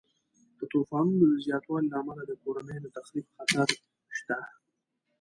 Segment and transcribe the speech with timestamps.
[0.57, 3.69] د طوفانونو د زیاتوالي له امله د کورنیو د تخریب خطر
[4.17, 4.37] شته.